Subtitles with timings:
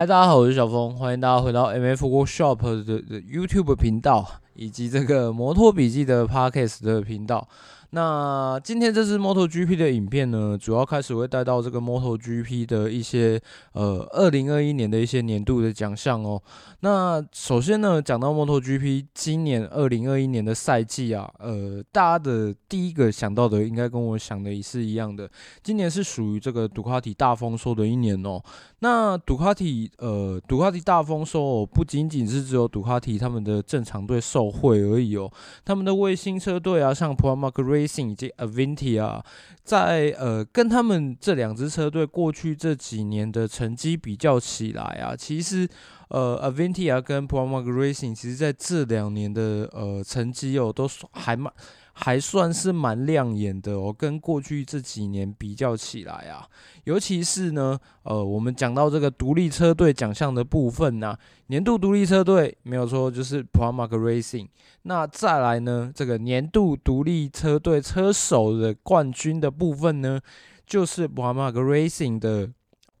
[0.00, 4.24] 嗨，大家好，我是小峰，欢迎大家回到 MF Workshop 的的 YouTube 频道，
[4.54, 7.48] 以及这个摩托笔记的 Podcast 的频道。
[7.90, 13.40] 那今天这支 MotoGP 的影片呢，主要开始会带到这个 MotoGP 的一些
[13.72, 16.42] 呃，二零二一年的一些年度的奖项哦。
[16.80, 25.28] 那首先呢，讲到 MotoGP 今年二零二一年的赛季啊，呃，大家的第一个想到的应该跟我想的也是一样的，
[25.62, 28.38] 今年是属于这个杜卡迪大丰收的一年哦。
[28.80, 35.32] 那杜卡迪呃，杜卡迪大丰收哦，不仅仅是只有杜卡迪他们的正常队受惠而已哦，
[35.64, 39.22] 他们的卫星车队啊，像 Pramac Racing 以及 Avintia，
[39.62, 45.68] 在呃跟他们这两支车队过去这几年的成绩比较起来啊，其实
[46.08, 51.52] 呃 Avintia 跟 Promag Racing 其实在这两年的呃成绩哦都还蛮。
[52.00, 56.46] 还算是蛮亮眼的哦，跟过去这几年比较起来啊，
[56.84, 61.16] 尤其是呢，呃，我们讲到这个独立车队奖项的部分呢，
[61.48, 64.46] 年度独立车队没有错，就是 Pramac Racing。
[64.82, 70.20] 那再来呢，这个年度独立车队车手的冠军的部分呢，
[70.64, 72.50] 就是 Pramac Racing 的。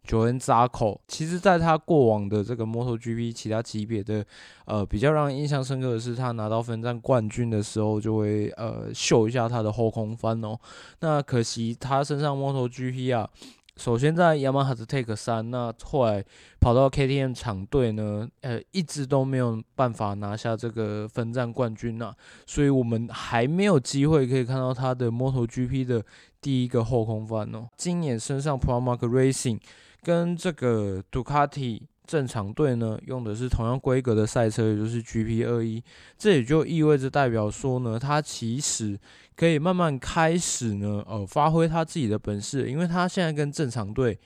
[0.08, 4.24] 九恩扎口，其实在他过往的这个 MotoGP 其他级别的，
[4.64, 10.58] 呃，比较让人印象深刻的是，他拿到分站冠军的时候，就会呃秀一下他的后空翻哦。
[11.00, 13.28] 那可惜他身上 MotoGP 啊，
[13.76, 16.24] 首先在 Yamaha 的 Take 三，那后来
[16.58, 26.02] 跑到 KTM 厂队呢，呃，一直都没有办法拿下这个分站冠军啊，所以我们还没有机会可以看到他的 MotoGP 的
[26.40, 27.68] 第一个后空翻哦。
[27.76, 29.60] 今年身上 Pramac Racing。
[30.02, 35.82] 跟这个杜卡迪正常队呢，用的是同样规格的赛车，也就是 GP 二一，
[36.16, 38.98] 这也就意味着代表说呢，他其实
[39.36, 44.18] 可以慢慢开始呢，呃，发挥他自己的本事，因为他现在跟正常队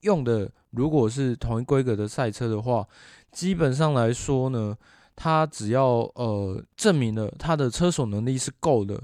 [0.00, 2.86] 用的如果是同一规格的赛车的话，
[3.30, 4.76] 基本上来说呢，
[5.14, 9.00] 他只要呃证明了他的车手能力是够的。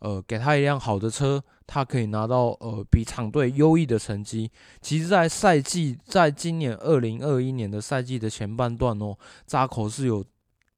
[0.00, 4.50] 呃，给他一辆好的车，他可以拿到呃比场队优异的成绩。
[4.80, 9.16] 其实，在赛季，在今年二零二一年的赛季的前半段哦，
[9.46, 10.24] 扎口是有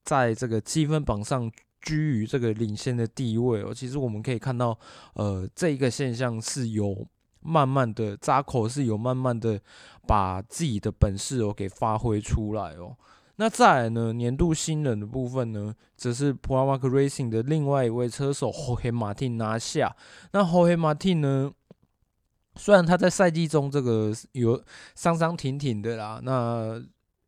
[0.05, 1.51] 在这个积分榜上
[1.81, 3.73] 居于这个领先的地位哦。
[3.73, 4.79] 其实我们可以看到，
[5.15, 7.07] 呃，这一个现象是有
[7.41, 9.59] 慢慢的扎口是有慢慢的
[10.07, 12.95] 把自己的本事哦给发挥出来哦。
[13.43, 19.97] 那再来呢，年度新人的部分呢，则是 Pramac Racing 的另外一位车手 Jorge Martin 拿下。
[20.31, 21.51] 那 Jorge Martin 呢，
[22.55, 24.63] 虽然他在赛季中这个有
[24.95, 26.81] 伤伤停停的啦，那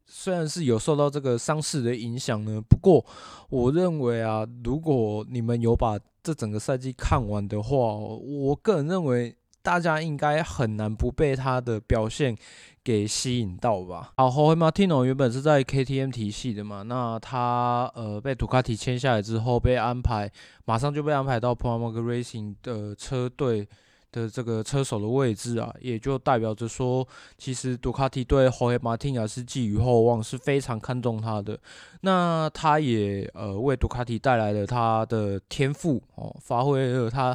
[0.06, 3.04] 虽然是有受到这个伤势的影响呢，不过
[3.50, 9.36] 我认为啊，如果你们有把这整个赛季看完的话，我个人认为。
[9.64, 12.36] 大家应该很难不被他的表现
[12.84, 14.12] 给吸引到吧？
[14.18, 20.30] 好，Jorge Martin 原本是在 KTM 体系的嘛，那他呃被杜卡迪签下来之后，被安排
[20.66, 23.66] 马上就被安排到 Pramac Racing 的车队
[24.12, 27.08] 的这个车手的位置啊，也就代表着说，
[27.38, 31.58] 其实杜卡迪对 Jorge Martin 是寄予厚望，是非常看重他的。
[32.02, 37.34] 那他也呃为杜卡迪带来了他的天赋哦，发挥了他。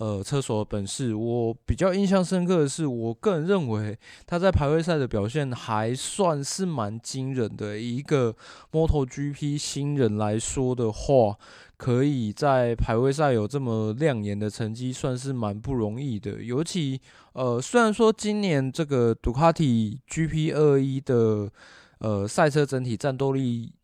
[0.00, 7.78] 呃，车手本事，我比较印象深刻的是，我个人认为他在排位赛的表现还算是蛮惊人的。
[7.78, 8.34] 一个
[8.72, 11.36] MotoGP 新人来说的话，
[11.76, 16.42] 可以在排位赛有这么亮眼的成绩，算是蛮不容易的。
[16.42, 16.98] 尤其，
[17.34, 21.52] 呃，虽然说今年这个杜卡迪 GP 二一的
[21.98, 23.74] 呃赛车整体战斗力。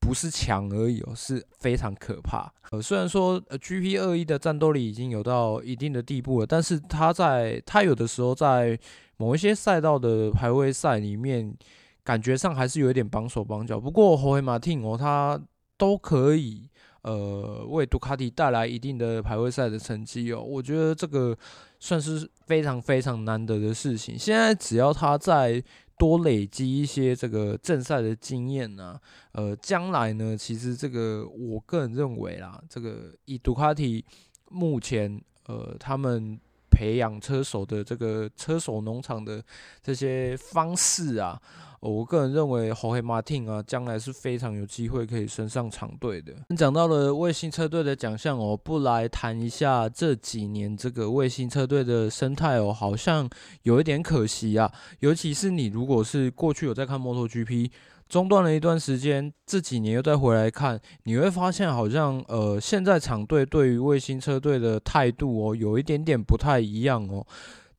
[0.00, 2.50] 不是强而已哦，是非常可怕。
[2.70, 8.78] 呃，虽然说呃 GP 二一的战斗力已经有到一定的地步了，但是他在他有的时候在
[9.18, 11.54] 某一些赛道的排位赛里面，
[12.02, 13.78] 感觉上还是有一点绑手绑脚。
[13.78, 15.38] 不过霍黑马汀哦，他
[15.76, 16.68] 都可以
[17.02, 21.36] 呃为杜卡迪带来一定的排位赛的成绩哦，我觉得这个
[21.78, 24.18] 算是非常非常难得的事情。
[24.18, 25.62] 现在只要他在。
[26.00, 28.98] 多累积一些这个正赛的经验呢，
[29.32, 34.02] 呃，将来呢，其实这个我个人认为啦，这个以杜卡迪
[34.48, 36.40] 目前呃他们
[36.70, 39.44] 培养车手的这个车手农场的
[39.82, 41.38] 这些方式啊。
[41.80, 46.34] 我个人认为，Jorge Martin 啊，将来是非常有机会可以升上厂队的。
[46.54, 53.28] 讲到了卫星车队的奖项哦，不来谈一下这几年这个卫星车队的生态哦，好像
[53.62, 54.70] 有一点可惜啊。
[54.98, 57.70] 尤其是你如果是过去有在看 MotoGP，
[58.10, 67.26] 中断了一段时间，这几年又再回来看，你会发现好像呃，现在厂队对于卫星车队的态度哦，有一点点不太一样哦。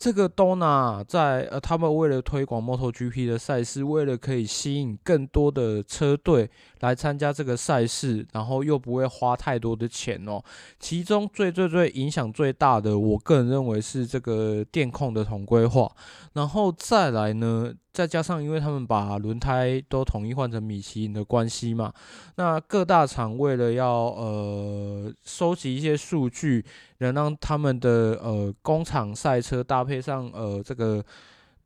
[0.02, 6.50] 这个 Dona 在呃，他们为了推广 MotoGP 的赛事，为了可以吸引更多的车队
[6.80, 10.42] 来参加这个赛事，然后又不会花太多的钱哦。
[10.80, 15.92] 其中最最最影响最大的，我个人认为是这个电控的统规化，
[16.34, 21.94] 然后再来呢，再加上因为他们把轮胎都统一换成米其林的关系嘛，
[22.36, 26.66] 那各大厂为了要呃收集一些数据。
[27.02, 27.90] 能让他们的
[28.22, 31.04] 呃工厂赛车搭配上呃这个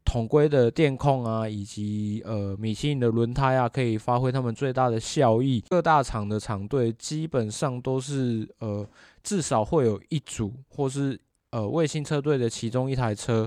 [0.05, 5.61] 统规的电控啊，以及呃米其林的轮胎啊，可以发挥他们最大的效益。
[5.69, 8.87] 各大厂的厂队基本上都是呃
[9.21, 11.19] 至少会有一组，或是
[11.51, 13.45] 呃卫星车队的其中一台车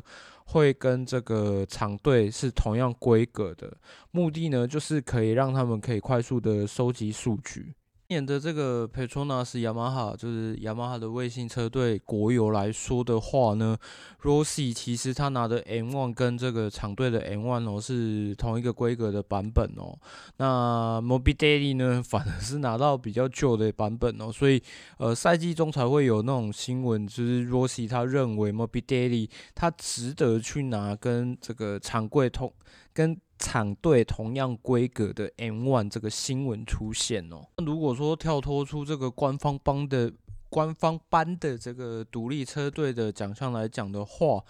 [0.50, 3.70] 会跟这个厂队是同样规格的。
[4.10, 7.74] 目的呢，就是可以让他们可以快速的收集数据。
[8.10, 13.76] 今年的这个 Petronas 雅马哈，就是雅马哈的卫星车队国油来说的话呢
[14.22, 19.94] ，Rossi 其实他拿的 M1 跟这个厂队的 M1 哦是同一个规格的版本哦。
[20.38, 24.62] 那 Morbidelli 呢，反而是拿到比较旧的版本哦，所以
[24.96, 32.50] 呃赛季中才会有那种新闻，就是 Rossi 他认为 Morbidelli 他值得去拿跟这个厂柜同
[32.94, 33.20] 跟。
[33.38, 37.46] 厂队同样规格的 M1 这个新闻出现哦。
[37.56, 40.12] 那如果说跳脱出这个官方帮的
[40.50, 44.42] 官方颁的这个独立车队的奖项来讲的话，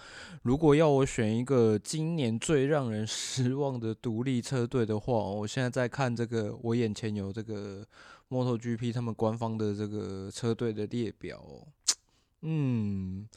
[0.43, 7.85] 如果要我选一个今年最让人失望的独立车队的话，我现在在看这个，我眼前有这个
[8.31, 11.67] MotoGP 他们官方的这个车队的列表哦，
[12.43, 13.29] 嗯。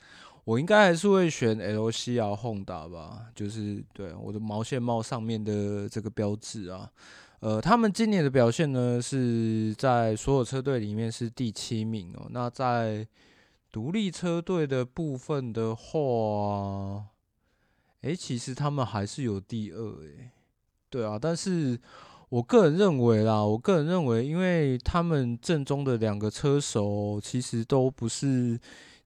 [0.51, 6.91] 我应该还是会选 LCR Honda 吧，就是对我的毛线帽上面的这个标志啊，
[7.39, 12.27] 呃，他们今年的表现呢是在所有车队里面是第七名哦。
[12.31, 13.07] 那在
[13.71, 17.05] 独立车队的部分的话，
[18.01, 20.31] 诶，其实他们还是有第二诶，
[20.89, 21.79] 对啊，但是
[22.27, 28.59] 我个人认为啦，我个人认为，因为他们正宗的两个车手其实都不是。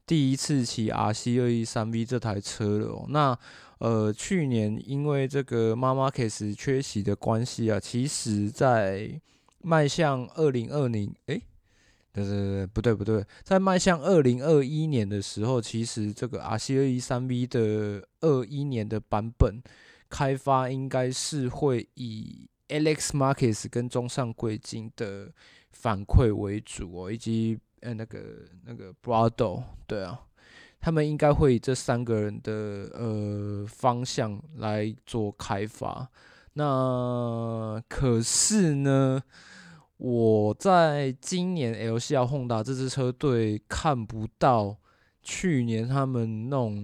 [0.06, 3.38] 第一次骑 RC 二一三 V 这台车了哦，那
[3.80, 9.20] 呃去年因为这个 Marc Marquez 缺席的关系啊，其实在
[9.64, 11.42] 迈向二零二零，诶，
[12.14, 19.60] 对对，不对不对，在迈向二零二一年的时候，其实这个 RC 二一三 V 的二一年的版本
[20.08, 25.32] 开发应该是会以 Alex Marquez 跟中上贵金的
[25.72, 27.58] 反馈为主哦，以及。
[27.86, 28.20] 呃，那个
[28.66, 30.20] 那个 Brado，对啊，
[30.82, 32.52] 他们应该会以这三个人的
[32.94, 36.10] 呃方向来做开发。
[36.54, 39.22] 那可是呢，
[39.98, 44.76] 我在今年 LCR Honda 这支车队看不到
[45.22, 46.84] 去年他们那种，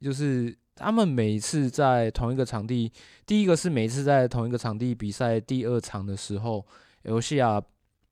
[0.00, 2.90] 就是他们每次在同一个场地，
[3.24, 6.66] 第一个是每次在同一个场地比赛第二场的时候
[7.04, 7.62] ，LCR。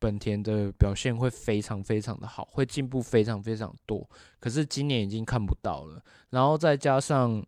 [0.03, 4.05] 本田的表现会非常非常的好，会进步非常非常多。
[4.37, 6.03] 可是今年已经看不到了。
[6.31, 7.41] 然后再加上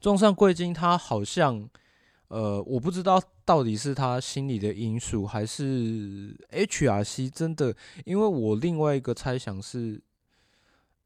[0.00, 1.68] 撞上贵金，他好像
[2.28, 7.76] 呃，我不知道到底是他心理的因素，还是 HRC 真的。
[8.06, 10.00] 因为我另外一个猜想是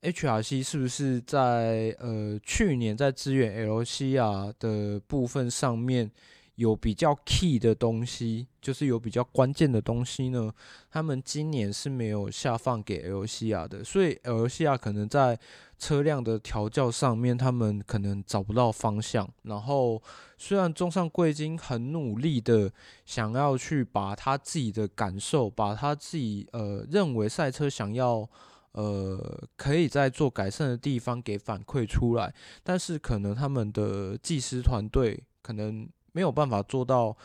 [0.03, 6.13] ，HRC 是不是在呃去年在支援 LCR 的部分上面。
[6.61, 10.53] 有比较 key 的东西，就是有比较关键的东西呢。
[10.91, 15.39] 他们今年是没有下放给 LCR 的，所以 LCR 可能在
[15.79, 19.27] 车辆的调教上面，他们可能找不到方向。
[19.45, 20.03] 然后，
[20.37, 22.71] 虽然中上贵金很努力的
[23.07, 28.29] 想要去把他自己的感受，把他自己呃认为赛车想要
[28.73, 35.89] 呃可以在做改善的地方给反馈出来，但是可能他们的技师团队可能。
[36.13, 37.17] 没有办法做到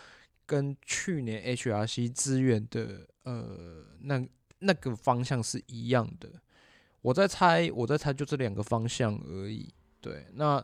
[0.45, 4.25] 跟去年 HRC 资源的呃那
[4.59, 6.29] 那个方向是一样的。
[7.01, 9.71] 我在猜，我在猜，就这两个方向而已。
[10.01, 10.63] 对，那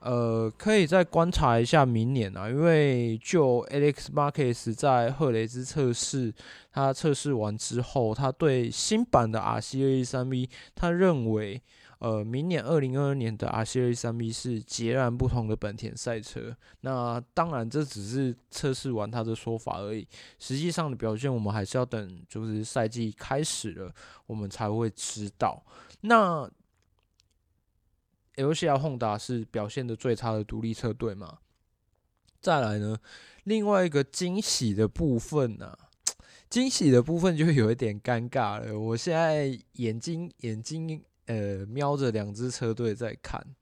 [0.00, 6.32] 呃可以再观察一下明年啊，因为就 Alex Marquez 在赫雷兹测试，
[6.72, 11.62] 他测试完之后，他对新版的 RC213V，他认为。
[12.00, 16.56] 呃，明年二零二二年的 RC213V 是截然不同的本田赛车。
[16.82, 20.06] 那当然，这只是测试完他的说法而已。
[20.38, 23.92] 实际上的表现，我们还是要等，就是赛季开始了，
[24.28, 25.60] 我们才会知道。
[26.02, 26.48] 那
[28.38, 31.38] LCR Honda 是表现的最差的独立车队嘛？
[32.40, 32.96] 再来呢，
[33.44, 35.90] 另外一个惊喜的部分呢、啊？
[36.48, 38.78] 惊喜的部分就有一点尴尬了。
[38.78, 41.04] 我现在眼睛眼睛。
[41.30, 43.54] 呃，瞄着两支车队在看，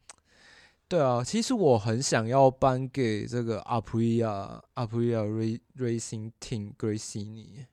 [0.87, 7.67] 对啊，其实我很想要颁给这个 Aprilia Aprilia Racing Team Gresini。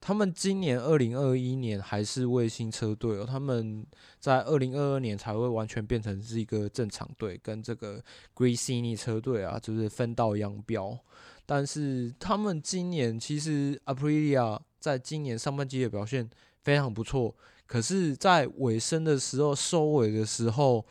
[0.00, 3.86] 他们今年二零二一年还是卫星车队哦，他们
[4.18, 8.02] 在二零二二年才会完全变成是一个正常队，跟这个
[8.34, 10.98] Gresini 车队啊，就是分道扬镳。
[11.44, 16.28] 但是他们今年其实 Aprilia 在今年上半季的表现
[16.62, 17.34] 非常不错，
[17.66, 20.86] 可是，在尾声的时候收尾的时候，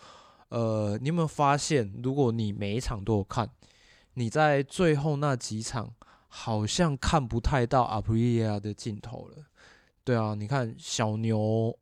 [0.50, 3.50] 呃，你有没有发现，如果你每一场都有看，
[4.14, 5.96] 你在最后那几场。
[6.32, 9.38] 好像看不太到阿普利亚的镜头了，
[10.04, 11.76] 对啊，你看小牛，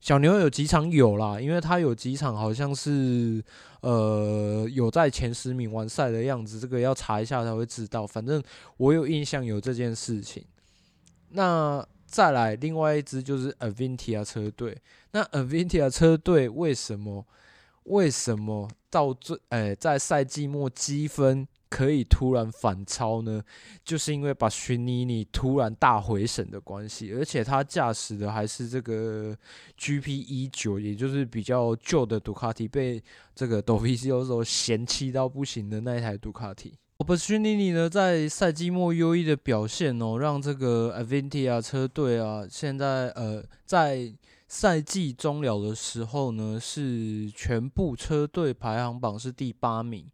[0.00, 3.42] 小牛有几场有啦，因为他有几场好像是
[3.80, 8.06] 呃有在前十名完赛的样子，这个要查一下才会知道。
[8.06, 8.40] 反正
[8.76, 10.44] 我有印象有这件事情。
[11.30, 14.76] 那再来另外一支就是 Avintia 车队，
[15.12, 17.26] 那 Avintia 车队为什么
[17.84, 21.48] 为什么到最哎在赛季末积分？
[21.76, 23.42] 可以突然反超呢，
[23.84, 29.36] 就是因为把逊尼尼突然大回神的关系，而且他驾驶的还是这个
[29.76, 33.02] G P 一九也就是比较旧的杜卡迪，被
[33.34, 36.72] 这个 Dovizioso 嫌弃到不行的那一台杜卡迪。
[37.06, 44.10] 把逊尼尼呢，在赛季末优异的表现哦，让这个 Avintia 车队啊，现在呃在
[44.48, 50.06] 赛季终了的时候呢，是全部车队排行榜是第八名。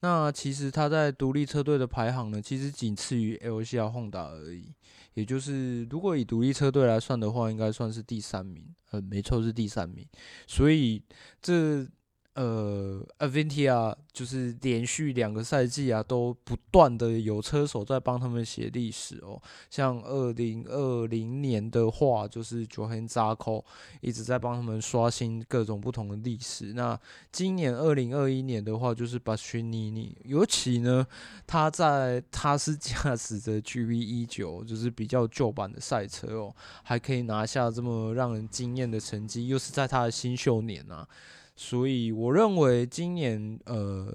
[0.00, 4.74] 那其实他在独立车队的排行呢，其实仅次于 LCL Honda 而已。
[5.14, 8.64] 也就是如果以独立车队来算的话，应该算是第三名。
[8.90, 10.06] 呃，没错，是第三名。
[10.46, 11.02] 所以
[11.40, 11.86] 这。
[12.34, 19.42] 呃，Avintia 就是连续两个赛季啊，都不断的有车手在帮他们写历史哦。
[19.68, 23.64] 像二零二零年的话，就是 j o h a n Zarco
[24.00, 26.72] 一直在帮他们刷新各种不同的历史。
[26.72, 26.98] 那
[27.32, 31.04] 今年二零二一年的话，就是 Bastianini，尤其呢，
[31.48, 41.08] 他在他是驾驶着 GP19，就是比较旧版的赛车哦，还可以拿下这么让人惊艳的成绩，又是在他的新秀年啊。
[41.56, 44.12] 所以我认为今年呃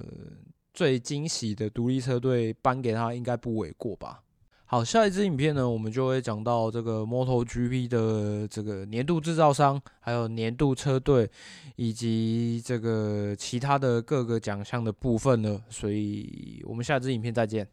[0.74, 4.22] 最惊喜的独立车队颁给他应该不为过吧。
[4.68, 11.30] 好，下一支影片呢，我们就会讲到这个 MotoGP 的这个年度制造商，还有年度车队，
[11.76, 15.64] 以及这个其他的各个奖项的部分呢。
[15.70, 17.68] 所以我们下一支影片再见。